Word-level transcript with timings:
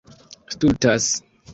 stultas 0.55 1.03